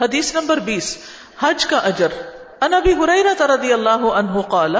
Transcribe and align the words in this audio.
حدیث 0.00 0.34
نمبر 0.34 0.58
بیس، 0.58 0.96
حج 1.40 1.66
کا 1.66 1.78
اجر۔ 1.78 2.12
ان 2.60 2.74
ابی 2.74 2.92
ہریرہ 2.92 3.42
رضی 3.50 3.72
اللہ 3.72 4.04
عنہ 4.18 4.40
قال 4.40 4.76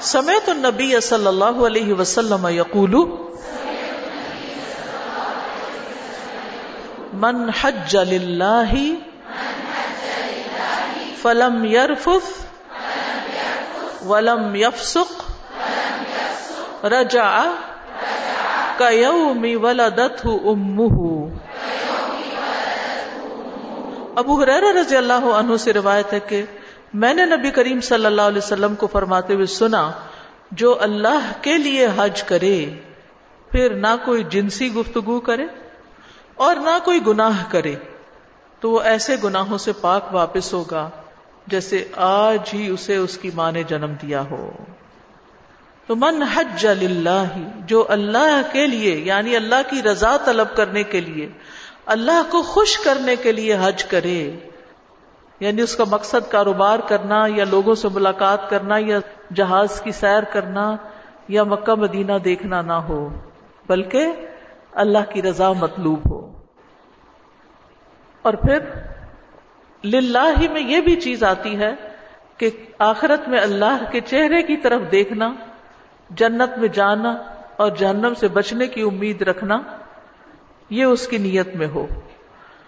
سمعت 0.00 0.48
النبی 0.48 1.00
صلی 1.00 1.26
اللہ 1.26 1.60
علیہ 1.66 1.94
وسلم 1.94 2.46
یقول، 2.46 2.94
من 7.12 7.50
حج 7.60 7.96
للہ، 7.96 8.72
فلم 11.22 11.64
يرفث 11.64 12.30
ولم 14.06 14.54
يفسق 14.54 15.22
رجع 16.84 17.28
كيوم 18.78 19.44
ولدته 19.62 20.32
امه 20.52 20.98
ابو 24.16 24.42
حریر 24.42 24.62
رضی 24.74 24.96
اللہ 24.96 25.26
عنہ 25.34 25.56
سے 25.56 25.72
روایت 25.72 26.12
ہے 26.12 26.18
کہ 26.20 26.42
میں 26.94 27.14
نے 27.14 27.24
نبی 27.24 27.50
کریم 27.50 27.80
صلی 27.80 28.06
اللہ 28.06 28.22
علیہ 28.22 28.38
وسلم 28.38 28.74
کو 28.74 28.86
فرماتے 28.86 29.34
ہوئے 29.34 29.46
سنا، 29.46 29.90
جو 30.50 30.76
اللہ 30.80 31.30
کے 31.40 31.56
لیے 31.58 31.86
حج 31.96 32.22
کرے، 32.22 32.74
پھر 33.50 33.74
نہ 33.74 33.94
کوئی 34.04 34.24
جنسی 34.24 34.72
گفتگو 34.74 35.20
کرے 35.20 35.46
اور 36.34 36.56
نہ 36.56 36.78
کوئی 36.84 37.00
گناہ 37.06 37.42
کرے، 37.48 37.74
تو 38.60 38.70
وہ 38.70 38.80
ایسے 38.80 39.16
گناہوں 39.24 39.58
سے 39.58 39.72
پاک 39.80 40.14
واپس 40.14 40.52
ہوگا 40.54 40.88
جیسے 41.46 41.84
آج 41.96 42.50
ہی 42.54 42.68
اسے 42.68 42.96
اس 42.96 43.18
کی 43.18 43.30
ماں 43.34 43.52
نے 43.52 43.62
جنم 43.62 43.94
دیا 44.02 44.22
ہو۔ 44.30 44.50
تو 45.86 45.96
من 45.96 46.22
حج 46.34 46.66
اللہ 46.66 47.38
جو 47.66 47.84
اللہ 47.88 48.40
کے 48.52 48.66
لیے 48.66 48.96
یعنی 48.96 49.36
اللہ 49.36 49.68
کی 49.70 49.82
رضا 49.82 50.16
طلب 50.16 50.54
کرنے 50.56 50.82
کے 50.82 51.00
لیے 51.00 51.28
اللہ 51.86 52.22
کو 52.30 52.42
خوش 52.42 52.78
کرنے 52.78 53.16
کے 53.16 53.32
لیے 53.32 53.56
حج 53.62 53.84
کرے۔ 53.84 54.30
یعنی 55.40 55.62
اس 55.62 55.76
کا 55.76 55.84
مقصد 55.90 56.30
کاروبار 56.30 56.78
کرنا 56.78 57.24
یا 57.28 57.44
لوگوں 57.50 57.74
سے 57.74 57.88
ملاقات 57.94 58.50
کرنا 58.50 58.74
یا 58.78 58.98
جہاز 59.34 59.80
کی 59.80 59.92
سیر 59.92 60.22
کرنا 60.22 60.76
یا 61.28 61.44
مکہ 61.44 61.74
مدینہ 61.74 62.12
دیکھنا 62.24 62.62
نہ 62.62 62.72
ہو، 62.72 63.08
بلکہ 63.66 64.06
اللہ 64.72 65.12
کی 65.12 65.22
رضا 65.22 65.52
مطلوب 65.52 66.10
ہو۔ 66.10 66.32
اور 68.22 68.34
پھر 68.34 68.58
للہ 69.84 70.40
ہی 70.40 70.48
میں 70.48 70.60
یہ 70.60 70.80
بھی 70.80 71.00
چیز 71.00 71.24
آتی 71.24 71.58
ہے 71.58 71.74
کہ 72.36 72.50
آخرت 72.78 73.28
میں 73.28 73.40
اللہ 73.40 73.84
کے 73.90 74.00
چہرے 74.00 74.42
کی 74.42 74.56
طرف 74.56 74.82
دیکھنا، 74.92 75.34
جنت 76.10 76.58
میں 76.58 76.68
جانا 76.68 77.16
اور 77.56 77.70
جہنم 77.70 78.12
سے 78.14 78.28
بچنے 78.28 78.66
کی 78.66 78.82
امید 78.82 79.22
رکھنا۔ 79.22 79.62
یہ 80.72 80.84
اس 80.84 81.08
کی 81.08 81.18
نیت 81.18 81.54
میں 81.54 81.66
ہو۔ 81.66 81.86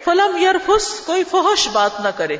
فلم 0.04 0.36
یرفس، 0.36 1.00
کوئی 1.06 1.24
فحش 1.24 1.68
بات 1.68 2.00
نہ 2.00 2.08
کرے۔ 2.08 2.36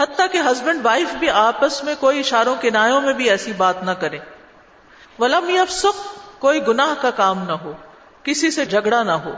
حتیٰ 0.00 0.26
کہ 0.32 0.38
ہسبینڈ 0.38 0.86
وائف 0.86 1.14
بھی 1.14 1.30
آپس 1.30 1.84
میں 1.84 1.94
کوئی 2.00 2.20
اشاروں 2.20 2.56
کے 2.56 2.70
نایوں 2.70 3.00
میں 3.00 3.12
بھی 3.12 3.30
ایسی 3.30 3.52
بات 3.52 3.82
نہ 3.82 3.90
کرے۔ 3.90 4.18
ولم 5.18 5.48
یفسق، 5.48 6.14
کوئی 6.40 6.66
گناہ 6.66 7.02
کا 7.02 7.10
کام 7.10 7.44
نہ 7.44 7.52
ہو۔ 7.52 7.72
کسی 8.22 8.50
سے 8.50 8.64
جھگڑا 8.64 9.02
نہ 9.02 9.12
ہو۔ 9.12 9.32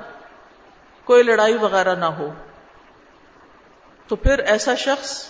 کوئی 1.04 1.22
لڑائی 1.22 1.56
وغیرہ 1.56 1.94
نہ 1.94 2.04
ہو۔ 2.04 2.32
تو 4.08 4.16
پھر 4.16 4.38
ایسا 4.38 4.74
شخص 4.74 5.24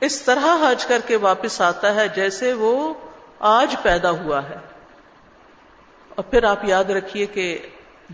اس 0.00 0.22
طرح 0.22 0.70
حج 0.70 0.86
کر 0.86 0.98
کے 1.06 1.16
واپس 1.16 1.60
آتا 1.60 1.94
ہے 1.94 2.08
جیسے 2.08 2.52
وہ 2.52 2.94
آج 3.38 3.76
پیدا 3.82 4.10
ہوا 4.10 4.42
ہے۔ 4.42 4.56
اور 6.08 6.22
پھر 6.24 6.44
آپ 6.44 6.64
یاد 6.64 6.84
رکھیے 6.84 7.26
کہ 7.26 7.58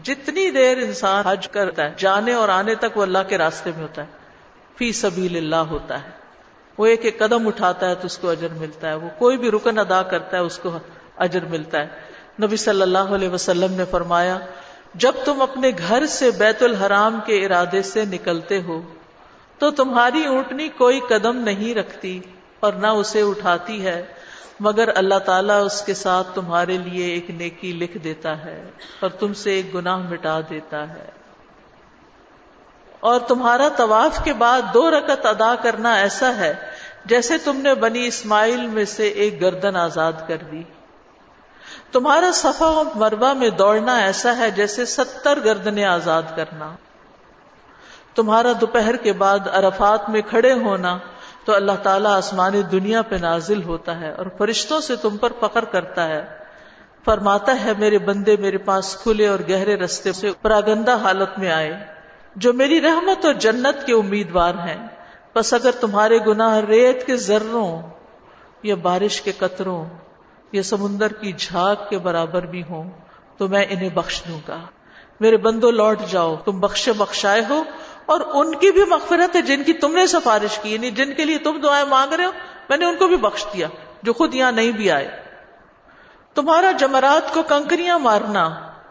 جتنی 0.03 0.51
دیر 0.51 0.79
انسان 0.79 1.27
حج 1.27 1.49
کرتا 1.49 1.85
ہے، 1.85 1.95
جانے 1.97 2.33
اور 2.33 2.49
آنے 2.49 2.75
تک 2.75 2.97
وہ 2.97 3.03
اللہ 3.03 3.19
کے 3.29 3.39
راستے 3.39 3.71
میں 3.77 3.83
ہوتا 3.83 4.03
ہے۔ 4.03 4.07
فی 4.77 4.93
سبیل 4.93 5.37
اللہ 5.37 5.57
ہوتا 5.57 6.05
ہے۔ 6.05 6.11
وہ 6.79 6.87
ایک 6.87 7.05
ایک 7.05 7.19
قدم 7.19 7.49
اٹھاتا 7.49 7.89
ہے 7.89 7.95
تو 7.95 8.07
اس 8.07 8.19
کو 8.19 8.31
اجر 8.31 8.49
ملتا 8.57 8.89
ہے۔ 8.89 8.95
وہ 8.95 9.09
کوئی 9.19 9.37
بھی 9.37 9.51
رکن 9.51 9.79
ادا 9.79 10.03
کرتا 10.03 10.37
ہے، 10.37 10.43
اس 10.43 10.59
کو 10.59 10.79
اجر 11.17 11.45
ملتا 11.45 11.79
ہے۔ 11.79 11.87
نبی 12.43 12.57
صلی 12.57 12.83
اللہ 12.83 12.99
علیہ 12.99 13.29
وسلم 13.29 13.73
نے 13.73 13.85
فرمایا، 13.91 14.39
جب 14.95 15.13
تم 15.25 15.43
اپنے 15.43 15.71
گھر 15.89 16.07
سے 16.07 16.31
بیت 16.31 16.63
الحرام 16.63 17.21
کے 17.27 17.47
ارادے 17.47 17.83
سے 17.83 18.05
نکلتے 18.05 18.63
ہو، 18.63 18.83
تو 19.59 19.71
تمہاری 19.71 20.25
اونٹنی 20.27 20.69
کوئی 20.69 21.01
قدم 21.09 21.37
نہیں 21.37 21.75
رکھتی 21.75 22.21
اور 22.61 22.73
نہ 22.73 22.87
اسے 22.87 23.23
اٹھاتی 23.23 23.87
ہے۔ 23.87 24.05
مگر 24.61 24.97
اللہ 24.97 25.19
تعالیٰ 25.19 25.65
اس 25.65 25.83
کے 25.83 25.95
ساتھ 25.95 26.27
تمہارے 26.35 26.79
لیے 26.79 27.07
ایک 27.07 27.31
نیکی 27.31 27.73
لکھ 27.73 27.99
دیتا 27.99 28.45
ہے 28.45 28.71
اور 29.01 29.11
تم 29.11 29.35
سے 29.35 29.51
ایک 29.51 29.75
گناہ 29.75 29.97
مٹا 29.97 30.41
دیتا 30.51 30.89
ہے۔ 30.89 31.09
اور 33.01 33.21
تمہارا 33.21 33.69
طواف 33.77 34.25
کے 34.25 34.33
بعد 34.33 34.63
دو 34.75 34.91
رکت 34.91 35.27
ادا 35.27 35.55
کرنا 35.55 35.95
ایسا 35.95 36.37
ہے 36.37 36.55
جیسے 37.05 37.39
تم 37.39 37.57
نے 37.57 37.75
بنی 37.75 38.07
اسماعیل 38.07 38.67
میں 38.67 38.85
سے 38.85 39.09
ایک 39.09 39.41
گردن 39.41 39.77
آزاد 39.77 40.13
کر 40.29 40.37
دی۔ 40.37 40.63
تمہارا 41.93 42.31
صفا 42.35 42.83
مربع 42.95 43.33
میں 43.33 43.51
دوڑنا 43.51 43.97
ایسا 43.97 44.37
ہے 44.37 44.51
جیسے 44.51 44.85
ستر 44.85 45.39
گردنے 45.45 45.85
آزاد 45.85 46.23
کرنا۔ 46.37 46.75
تمہارا 48.15 48.53
دوپہر 48.61 48.97
کے 48.97 49.13
بعد 49.13 49.39
عرفات 49.53 50.11
میں 50.11 50.23
کھڑے 50.23 50.53
ہونا 50.53 50.99
تو 51.45 51.55
اللہ 51.55 51.73
تعالیٰ 51.83 52.11
آسمانی 52.11 52.63
دنیا 52.63 53.03
پہ 53.03 53.17
نازل 53.17 53.63
ہوتا 53.63 54.01
ہے 54.01 54.11
اور 54.11 54.27
فرشتوں 54.39 54.81
سے 54.81 54.97
تم 54.97 55.17
پر 55.17 55.33
فخر 55.41 55.65
کرتا 55.65 56.09
ہے۔ 56.09 56.25
فرماتا 57.05 57.65
ہے، 57.65 57.73
میرے 57.79 57.99
بندے 57.99 58.37
میرے 58.37 58.59
پاس 58.59 58.97
کھلے 58.97 59.29
اور 59.29 59.39
گہرے 59.51 59.75
رستے 59.75 60.13
سے 60.13 60.31
پراگندہ 60.43 60.97
حالت 60.97 61.39
میں 61.39 61.53
آئے۔ 61.53 61.85
جو 62.37 62.53
میری 62.53 62.81
رحمت 62.81 63.25
اور 63.25 63.35
جنت 63.35 63.87
کے 63.87 63.93
امیدوار 63.93 64.55
ہیں۔ 64.55 64.87
بس 65.35 65.55
اگر 65.55 65.71
تمہارے 65.81 66.19
گناہ 66.27 66.59
ریت 66.59 67.07
کے 67.07 67.17
ذروں 67.17 67.83
یا 68.63 68.75
بارش 68.75 69.23
کے 69.23 69.33
قطروں 69.33 69.85
یا 70.53 70.63
سمندر 70.63 71.13
کی 71.13 71.33
جھاگ 71.39 71.77
کے 71.91 71.99
برابر 71.99 72.43
بھی 72.43 72.63
ہوں، 72.71 72.91
تو 73.37 73.49
میں 73.49 73.67
انہیں 73.71 73.89
بخش 73.89 74.23
دوں 74.29 74.41
گا۔ 74.49 74.59
میرے 75.21 75.37
بندو، 75.37 75.71
لوٹ 75.71 75.99
جاؤ۔ 76.11 76.37
تم 76.45 76.61
بخشے 76.61 76.93
بخشائے 76.93 77.43
ہو 77.49 77.63
اور 78.07 78.21
ان 78.35 78.55
کی 78.55 78.71
بھی 78.71 78.85
مغفرت 78.85 79.37
ہے 79.37 79.43
جن 79.43 79.65
کی 79.65 79.73
تم 79.73 79.95
نے 79.95 80.07
سفارش 80.07 80.59
کی 80.59 80.73
یعنی 80.73 80.91
جن 80.91 81.15
کے 81.15 81.25
لیے 81.25 81.39
تم 81.39 81.61
دعائیں 81.61 81.85
مانگ 81.85 82.13
رہے 82.13 82.25
ہو، 82.25 82.31
میں 82.69 82.77
نے 82.77 82.85
ان 82.85 82.97
کو 82.97 83.07
بھی 83.07 83.17
بخش 83.17 83.45
دیا، 83.55 83.69
جو 84.03 84.13
خود 84.13 84.35
یہاں 84.35 84.53
نہیں 84.53 84.73
بھی 84.73 84.91
آئے۔ 84.91 85.23
تمہارا 86.35 86.71
جمرات 86.73 87.35
کو 87.35 87.43
کنکریاں 87.43 87.99
مارنا، 87.99 88.51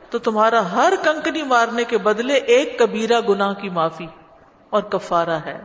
تو 0.10 0.20
تمہارا 0.20 0.72
ہر 0.72 0.94
کنکری 1.04 1.44
مارنے 1.44 1.84
کے 1.84 1.98
بدلے 1.98 2.34
ایک 2.34 2.80
کبیرہ 2.80 3.20
گناہ 3.30 3.54
کی 3.54 3.70
معافی 3.70 4.08
اور 4.70 4.82
کفارہ 4.82 5.40
ہے، 5.46 5.62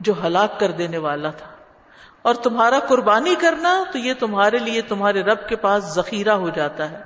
جو 0.00 0.12
ہلاک 0.26 0.60
کر 0.60 0.70
دینے 0.70 0.98
والا 0.98 1.30
تھا۔ 1.30 1.46
اور 2.22 2.34
تمہارا 2.34 2.78
قربانی 2.78 3.34
کرنا، 3.34 3.84
تو 3.92 3.98
یہ 3.98 4.12
تمہارے 4.18 4.58
لیے 4.58 4.82
تمہارے 4.82 5.22
رب 5.22 5.48
کے 5.48 5.56
پاس 5.56 5.84
ذخیرہ 5.84 6.30
ہو 6.30 6.48
جاتا 6.48 6.90
ہے۔ 6.90 7.02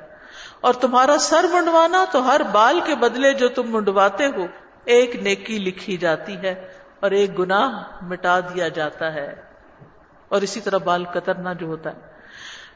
اور 0.61 0.75
تمہارا 0.75 1.19
سر 1.19 1.45
منڈوانا، 1.53 2.05
تو 2.13 2.29
ہر 2.29 2.43
بال 2.43 2.81
کے 2.85 2.95
بدلے 2.95 3.33
جو 3.33 3.49
تم 3.49 3.63
منڈواتے 3.67 4.27
ہو 4.27 4.47
ایک 4.91 5.17
نیکی 5.17 5.59
لکھی 5.59 5.97
جاتی 5.97 6.37
ہے 6.37 6.73
اور 7.01 7.11
ایک 7.11 7.39
گناہ 7.39 7.83
مٹا 8.03 8.41
دیا 8.41 8.69
جاتا 8.69 9.15
ہے 9.15 9.35
اور 10.29 10.43
اسی 10.43 10.61
طرح 10.61 10.79
بال 10.79 11.05
کترنا 11.05 11.53
جو 11.53 11.67
ہوتا 11.67 11.91
ہے۔ 11.91 12.01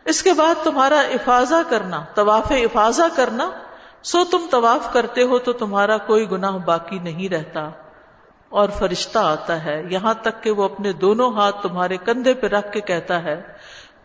اس 0.05 0.23
کے 0.23 0.33
بعد 0.33 0.55
تمہارا 0.65 1.01
افاظہ 1.01 1.71
کرنا، 1.71 2.05
طواف 2.15 2.53
افاظہ 2.53 3.03
کرنا، 3.17 3.51
سو 4.03 4.25
تم 4.25 4.47
طواف 4.51 4.93
کرتے 4.93 5.23
ہو 5.23 5.39
تو 5.39 5.53
تمہارا 5.53 5.97
کوئی 5.97 6.31
گناہ 6.31 6.59
باقی 6.59 6.99
نہیں 6.99 7.29
رہتا۔ 7.29 7.71
اور 8.49 8.69
فرشتہ 8.69 9.19
آتا 9.19 9.65
ہے، 9.65 9.83
یہاں 9.91 10.15
تک 10.15 10.43
کہ 10.43 10.51
وہ 10.51 10.65
اپنے 10.65 10.93
دونوں 10.93 11.33
ہاتھ 11.33 11.63
تمہارے 11.63 11.97
کندھے 11.97 12.35
پہ 12.35 12.47
رکھ 12.47 12.73
کے 12.73 12.81
کہتا 12.81 13.23
ہے، 13.23 13.43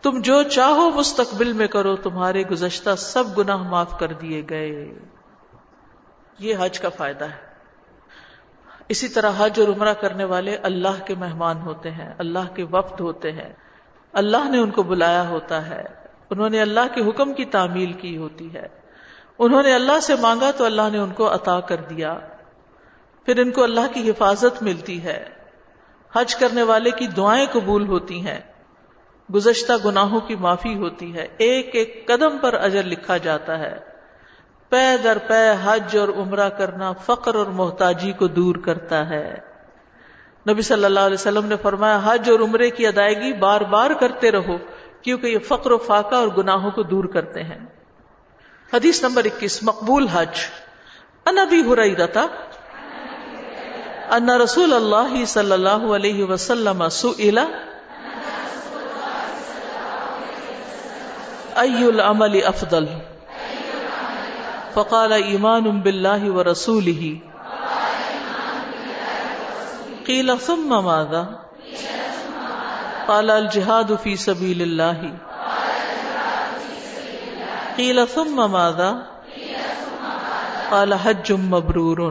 تم 0.02 0.20
جو 0.20 0.42
چاہو 0.42 0.90
مستقبل 0.90 1.52
میں 1.52 1.66
کرو، 1.66 1.96
تمہارے 1.96 2.42
گزشتہ 2.42 2.90
سب 2.98 3.38
گناہ 3.38 3.56
معاف 3.56 3.98
کر 3.98 4.12
دیے 4.12 4.42
گئے۔ 4.50 4.98
یہ 6.38 6.54
حج 6.60 6.80
کا 6.80 6.88
فائدہ 6.88 7.24
ہے۔ 7.24 7.49
اسی 8.90 9.08
طرح 9.08 9.30
حج 9.38 9.60
اور 9.60 9.68
عمرہ 9.68 9.94
کرنے 9.94 10.24
والے 10.24 10.56
اللہ 10.56 11.06
کے 11.06 11.14
مہمان 11.14 11.60
ہوتے 11.60 11.90
ہیں، 11.90 12.14
اللہ 12.18 12.54
کے 12.54 12.62
وفد 12.62 13.00
ہوتے 13.00 13.32
ہیں۔ 13.32 13.52
اللہ 14.12 14.50
نے 14.50 14.58
ان 14.58 14.70
کو 14.70 14.82
بلایا 14.82 15.28
ہوتا 15.28 15.66
ہے۔ 15.66 15.82
انہوں 16.30 16.50
نے 16.50 16.60
اللہ 16.60 16.80
کے 16.94 17.08
حکم 17.08 17.32
کی 17.32 17.44
تعمیل 17.44 17.92
کی 17.92 18.16
ہوتی 18.16 18.54
ہے۔ 18.54 18.68
انہوں 19.38 19.62
نے 19.62 19.74
اللہ 19.74 20.00
سے 20.00 20.14
مانگا 20.20 20.50
تو 20.50 20.64
اللہ 20.64 20.82
نے 20.92 20.98
ان 20.98 21.10
کو 21.10 21.34
عطا 21.34 21.60
کر 21.60 21.76
دیا۔ 21.76 22.18
پھر 23.26 23.38
ان 23.38 23.50
کو 23.50 23.62
اللہ 23.62 23.94
کی 23.94 24.10
حفاظت 24.10 24.62
ملتی 24.62 25.04
ہے۔ 25.04 25.24
حج 26.12 26.34
کرنے 26.34 26.62
والے 26.62 26.90
کی 26.90 27.06
دعائیں 27.06 27.46
قبول 27.52 27.88
ہوتی 27.88 28.26
ہیں۔ 28.26 28.40
گزشتہ 29.34 29.72
گناہوں 29.84 30.20
کی 30.20 30.34
معافی 30.34 30.74
ہوتی 30.74 31.14
ہے۔ 31.14 31.28
ایک 31.38 31.70
ایک 31.72 32.06
قدم 32.06 32.38
پر 32.38 32.54
اجر 32.54 32.82
لکھا 32.82 33.16
جاتا 33.16 33.58
ہے۔ 33.58 33.89
پے 34.70 34.96
در 35.04 35.18
پے 35.18 35.54
حج 35.64 35.96
اور 35.96 36.08
عمرہ 36.08 36.48
کرنا 36.48 36.92
فقر 36.92 37.34
اور 37.34 37.46
محتاجی 37.46 38.12
کو 38.12 38.26
دور 38.26 38.54
کرتا 38.54 39.08
ہے۔ 39.08 39.38
نبی 40.48 40.62
صلی 40.62 40.84
اللہ 40.84 41.00
علیہ 41.00 41.14
وسلم 41.14 41.46
نے 41.46 41.56
فرمایا، 41.62 42.00
حج 42.04 42.30
اور 42.30 42.40
عمرے 42.40 42.70
کی 42.70 42.86
ادائیگی 42.86 43.32
بار 43.32 43.60
بار 43.60 43.90
کرتے 43.90 44.30
رہو، 44.30 44.58
کیونکہ 45.02 45.26
یہ 45.26 45.38
فقر 45.38 45.70
و 45.70 45.78
فاقہ 45.78 46.14
اور 46.14 46.28
گناہوں 46.28 46.70
کو 46.70 46.82
دور 46.82 47.04
کرتے 47.04 47.42
ہیں۔ 47.42 47.58
حدیث 48.74 49.02
نمبر 49.02 49.24
اکیس، 49.24 49.62
مقبول 49.62 50.06
حج۔ 50.08 50.38
انبی 51.26 51.62
ہو 51.62 51.76
رہی 51.76 51.94
ان 54.10 54.30
رسول 54.30 54.72
اللہ 54.72 55.24
صلی 55.24 55.52
اللہ 55.52 55.94
علیہ 55.94 56.24
وسلم 56.24 56.88
سئل، 56.88 57.38
ای 61.54 61.84
العمل 61.84 62.40
افضل۔ 62.44 62.84
فقال 64.74 65.12
ایمان 65.12 65.64
باللہ 65.80 66.22
ورسولہ. 66.30 67.02
قیل 70.06 70.30
ثم 70.46 70.70
ماذا؟ 70.84 71.22
قال 73.06 73.30
الجهاد 73.30 73.90
في 74.02 74.12
سبيل 74.16 74.60
الله 74.62 75.10
قیل 77.76 78.00
ثم 78.14 78.40
ماذا؟ 78.52 78.90
قال 80.70 80.92
حج 81.04 81.32
مبرور. 81.48 82.02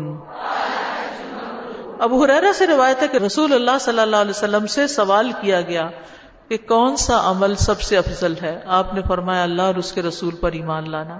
ابو 2.00 2.24
حریرہ 2.24 2.52
سے 2.58 2.68
روایت 2.68 3.02
ہے 3.02 3.08
کہ 3.08 3.18
رسول 3.18 3.54
اللہ 3.54 3.78
صلی 3.82 4.00
اللہ 4.00 4.22
علیہ 4.26 4.38
وسلم 4.38 4.68
سے 4.76 4.88
سوال 4.94 5.32
کیا 5.42 5.62
گیا 5.72 5.90
کہ 6.50 6.58
کون 6.68 6.96
سا 6.98 7.16
عمل 7.32 7.56
سب 7.64 7.82
سے 7.82 7.98
افضل 7.98 8.34
ہے؟ 8.42 8.56
آپ 8.78 8.94
نے 8.94 9.02
فرمایا 9.08 9.44
اللہ 9.44 9.62
اور 9.72 9.76
اس 9.76 9.92
کے 9.92 10.02
رسول 10.02 10.36
پر 10.36 10.52
ایمان 10.62 10.90
لانا. 10.92 11.18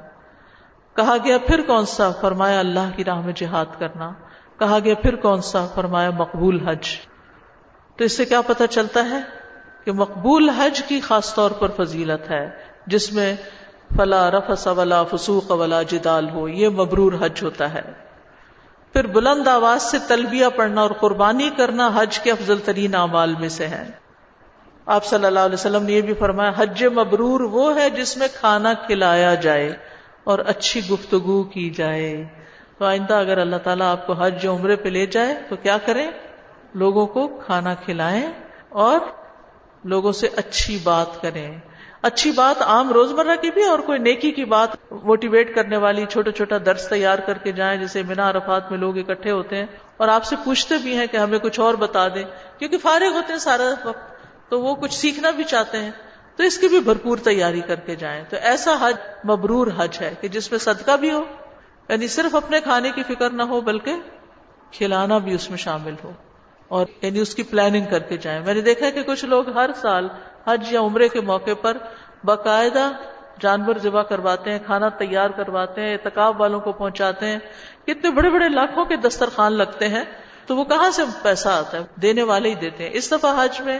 کہا 0.96 1.16
گیا، 1.24 1.38
پھر 1.38 1.62
کون 1.62 1.86
سا؟ 1.86 2.12
فرمایا، 2.22 2.60
اللہ 2.60 2.90
کی 2.96 3.04
راہ 3.04 3.22
میں 3.22 3.34
جہاد 3.34 3.66
کرنا. 3.80 4.12
کہا 4.60 4.80
گیا، 4.84 4.96
پھر 4.96 5.16
کون 5.16 5.42
سا؟ 5.42 5.66
فرمایا، 5.76 6.10
مقبول 6.10 6.68
حج. 6.68 6.88
تو 7.96 8.04
اس 8.04 8.18
سے 8.18 8.26
کیا 8.26 8.42
پتہ 8.42 8.64
چلتا 8.70 9.10
ہے 9.10 9.20
کہ 9.86 9.92
مقبول 9.92 10.50
حج 10.50 10.82
کی 10.88 11.00
خاص 11.00 11.36
طور 11.36 11.52
پر 11.52 11.72
فضیلت 11.78 12.30
ہے، 12.32 12.50
جس 12.88 13.14
میں 13.14 13.36
فلا 13.96 14.32
رفس 14.32 14.68
ولا 14.68 15.04
فسوق 15.04 15.52
ولا 15.52 15.82
جدال 15.82 16.30
ہو، 16.30 16.48
یہ 16.48 16.70
مبرور 16.70 17.14
حج 17.22 17.44
ہوتا 17.44 17.74
ہے. 17.74 17.82
پھر 18.94 19.08
بلند 19.08 19.48
آواز 19.48 19.82
سے 19.82 19.98
تلبیہ 20.08 20.46
پڑھنا 20.56 20.82
اور 20.82 20.90
قربانی 20.90 21.50
کرنا 21.58 21.90
حج 21.96 22.20
کے 22.20 22.32
افضل 22.32 22.58
ترین 22.58 22.96
اعمال 22.96 23.36
میں 23.40 23.50
سے 23.50 23.68
ہے. 23.68 23.92
آپ 24.86 25.06
صلی 25.06 25.26
اللہ 25.26 25.40
علیہ 25.40 25.54
وسلم 25.54 25.84
نے 25.84 25.94
یہ 25.94 26.02
بھی 26.02 26.14
فرمایا، 26.14 26.52
حج 26.58 26.84
مبرور 26.84 27.40
وہ 27.42 27.76
ہے 27.76 27.90
جس 27.90 28.18
میں 28.18 28.28
کھانا 28.40 28.74
کھلایا 28.74 29.36
جائے 29.36 29.74
اور 30.30 30.40
اچھی 30.40 30.81
گفتگو 30.90 31.44
کی 31.44 31.70
جائے۔ 31.70 32.24
تو 32.78 32.86
آئندہ 32.86 33.14
اگر 33.14 33.38
اللہ 33.38 33.56
تعالیٰ 33.56 33.92
آپ 33.92 34.08
کو 34.08 34.14
حج 34.14 34.48
عمرے 34.48 34.76
پہ 34.76 34.90
لے 34.90 35.06
جائے 35.06 35.36
تو 35.50 35.56
کیا 35.56 35.78
کریں؟ 35.86 36.12
لوگوں 36.74 37.08
کو 37.08 37.28
کھانا 37.46 37.74
کھلائیں 37.74 38.31
اور 38.70 39.00
لوگوں 39.84 40.12
سے 40.12 40.28
اچھی 40.36 40.80
بات 40.84 41.22
کریں۔ 41.22 41.58
اچھی 42.02 42.31
بات 42.31 42.62
عام 42.62 42.92
روزمرہ 42.92 43.36
کی 43.42 43.52
بھی 43.52 43.64
اور 43.64 43.80
کوئی 43.80 44.00
نیکی 44.00 44.31
کی 44.31 44.46
بات 44.46 44.70
موٹیویٹ 44.92 45.56
کرنے 45.56 45.78
والی 45.78 46.06
چھوٹا 46.06 46.31
چھوٹا 46.31 46.56
درس 46.66 46.88
تیار 46.90 47.20
کر 47.20 47.38
کے 47.38 47.52
جائیں 47.52 47.80
جیسے 47.80 48.04
مینا 48.04 48.30
عرفات 48.30 48.72
میں 48.72 48.80
لوگ 48.80 48.98
اکٹھے 48.98 49.31
ہوتے 49.31 49.56
ہیں 49.56 49.66
اور 49.98 50.08
آپ 50.08 50.26
سے 50.26 50.36
پوچھتے 50.44 50.76
بھی 50.78 50.98
ہیں 50.98 51.08
کہ 51.08 51.18
ہمیں 51.18 51.40
کچھ 51.40 51.60
اور 51.60 51.74
بتا 51.74 52.08
دیں۔ 52.08 52.24
کیونکہ 52.60 52.78
فارغ 52.78 53.14
ہوتے 53.14 53.34
ہیں 53.34 53.40
سارا 53.40 53.64
وقت 53.86 54.12
تو 54.50 54.62
وہ 54.62 54.76
کچھ 54.76 54.94
سیکھنا 54.94 55.30
بھی 55.30 55.44
چاہتے 55.44 55.78
ہیں۔ 55.78 55.92
تو 56.40 56.46
اس 56.46 56.58
کی 56.58 56.68
بھی 56.68 56.80
بھرپور 56.80 57.18
تیاری 57.18 57.62
کر 57.62 57.76
کے 57.76 57.96
جائیں۔ 57.96 58.24
تو 58.30 58.38
ایسا 58.42 58.76
حج 58.82 59.28
مبرور 59.30 59.68
حج 59.78 59.98
ہے 60.02 60.14
کہ 60.22 60.28
جس 60.28 60.52
میں 60.52 60.60
صدقہ 60.60 60.98
بھی 60.98 61.12
ہو 61.12 61.24
یعنی 61.90 62.08
صرف 62.08 62.36
اپنے 62.36 62.62
کھانے 62.62 62.92
کی 62.92 63.04
فکر 63.04 63.30
نہ 63.30 63.44
ہو، 63.44 63.62
بلکہ 63.62 63.96
کھلانا 64.72 65.18
بھی 65.18 65.34
اس 65.34 65.50
میں 65.50 65.58
شامل 65.58 65.94
ہو۔ 66.04 66.12
اور 66.68 66.86
یعنی 67.02 67.20
اس 67.20 67.36
کی 67.36 67.44
پلاننگ 67.44 67.86
کر 67.86 68.00
کے 68.00 68.18
جائیں۔ 68.18 68.42
میں 68.46 68.54
نے 68.54 68.62
دیکھا 68.62 68.90
کہ 68.90 69.04
کچھ 69.04 69.26
لوگ 69.26 69.50
ہر 69.50 69.70
سال 69.76 70.08
حج 70.48 70.74
یا 70.74 70.80
عمرے 70.80 71.08
کے 71.08 71.22
موقع 71.22 71.52
پر 71.62 71.78
باقاعدہ 72.24 72.92
جانور 73.40 73.76
ذبح 73.84 74.02
کرواتے 74.02 74.52
ہیں، 74.52 74.60
کھانا 74.66 74.90
تیار 74.90 75.30
کرواتے 75.30 75.82
ہیں 75.82 75.94
اعتکاب 75.94 76.42
والوں 76.42 76.60
کو 76.60 76.72
پہنچاتے 76.72 77.26
ہیں۔ 77.26 77.40
کتنے 77.88 78.12
بڑے 78.12 78.30
بڑے 78.30 78.50
لاکھوں 78.50 78.86
کے 78.86 78.96
دسترخوان 78.96 79.54
لگتے 79.54 79.88
ہیں۔ 79.88 80.04
تو 80.46 80.56
وہ 80.56 80.64
کہاں 80.64 80.92
سے 80.92 81.02
پیسہ 81.22 81.50
آتا 81.50 81.78
ہے؟ 81.78 81.84
دینے 82.02 82.24
والے 82.24 82.50
ہی 82.50 82.56
دیتے 82.56 82.84
ہیں۔ 82.84 82.92
اس 82.94 83.12
دفعہ 83.12 83.44
حج 83.44 83.62
میں 83.62 83.80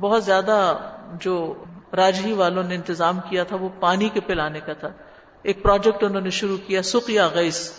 بہت 0.00 0.24
زیادہ 0.24 0.76
جو 1.20 1.64
راجہی 1.96 2.32
والوں 2.32 2.62
نے 2.62 2.74
انتظام 2.74 3.20
کیا 3.28 3.44
تھا 3.44 3.56
وہ 3.56 3.68
پانی 3.80 4.08
کے 4.08 4.20
پلانے 4.20 4.60
کا 4.60 4.72
تھا۔ 4.72 4.88
ایک 5.42 5.62
پروجیکٹ 5.62 6.04
انہوں 6.04 6.20
نے 6.20 6.30
شروع 6.30 6.56
کیا 6.66 6.82
سکیا 6.82 7.28
گیس 7.34 7.72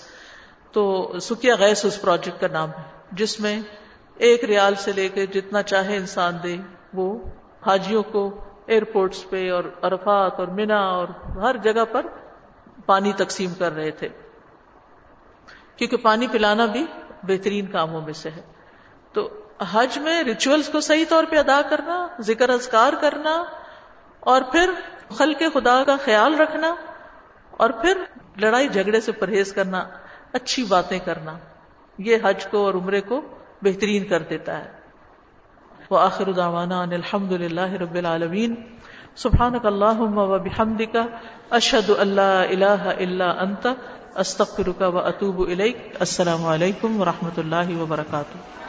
تو 0.71 1.13
سکیا 1.21 1.55
گیس 1.55 1.85
اس 1.85 2.01
پروجیکٹ 2.01 2.41
کا 2.41 2.47
نام 2.47 2.69
ہے، 2.69 2.83
جس 3.11 3.39
میں 3.39 3.61
ایک 4.15 4.43
ریال 4.43 4.75
سے 4.75 4.91
لے 4.91 5.09
کے 5.09 5.25
جتنا 5.25 5.63
چاہے 5.63 5.97
انسان 5.97 6.33
دے، 6.43 6.57
وہ 6.93 7.19
حاجیوں 7.65 8.03
کو 8.03 8.43
ایئرپورٹس 8.65 9.29
پہ 9.29 9.51
اور 9.51 9.63
عرفات 9.81 10.39
اور 10.39 10.47
مینا 10.47 10.79
اور 10.79 11.07
ہر 11.35 11.55
جگہ 11.57 11.85
پر 11.91 12.05
پانی 12.85 13.13
تقسیم 13.13 13.53
کر 13.53 13.71
رہے 13.71 13.91
تھے۔ 13.91 14.09
کیونکہ 15.75 15.97
پانی 15.97 16.27
پلانا 16.27 16.65
بھی 16.65 16.85
بہترین 17.23 17.65
کاموں 17.65 18.01
میں 18.01 18.13
سے 18.13 18.29
ہے۔ 18.29 18.41
تو 19.13 19.29
حج 19.59 19.97
میں 19.97 20.23
ریچولس 20.23 20.69
کو 20.69 20.79
صحیح 20.81 21.05
طور 21.09 21.23
پہ 21.23 21.37
ادا 21.37 21.61
کرنا، 21.69 22.07
ذکر 22.19 22.49
اذکار 22.49 22.93
کرنا، 23.01 23.43
اور 24.19 24.41
پھر 24.41 24.69
خلق 25.17 25.43
خدا 25.53 25.83
کا 25.83 25.95
خیال 26.05 26.41
رکھنا، 26.41 26.75
اور 27.51 27.69
پھر 27.69 27.97
لڑائی 28.37 28.67
جھگڑے 28.67 29.01
سے 29.01 29.11
پرہیز 29.11 29.53
کرنا، 29.53 29.83
اچھی 30.33 30.63
باتیں 30.63 30.99
کرنا، 31.05 31.37
یہ 31.97 32.17
حج 32.23 32.45
کو 32.45 32.65
اور 32.65 32.73
عمرے 32.73 33.01
کو 33.01 33.21
بہترین 33.63 34.03
کر 34.05 34.21
دیتا 34.29 34.57
ہے۔ 34.57 34.69
وآخر 35.91 36.31
دعوانا 36.31 36.81
ان 36.81 36.93
الحمد 36.93 37.31
لله 37.31 37.77
رب 37.81 37.95
العالمين 37.95 38.55
سبحانك 39.15 39.65
اللهم 39.65 40.17
وبحمدك 40.17 40.95
اشهد 41.51 41.89
ان 41.97 42.13
لا 42.19 42.33
اله 42.43 42.95
الا 42.97 43.29
انت 43.43 43.67
استغفرك 44.17 44.81
واتوب 44.95 45.41
اليك 45.47 45.97
السلام 45.99 46.45
علیکم 46.45 47.01
ورحمۃ 47.01 47.37
اللہ 47.37 47.73
وبرکاتہ۔ 47.81 48.64